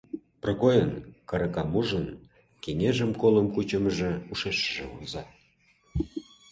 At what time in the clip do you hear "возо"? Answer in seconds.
4.91-5.23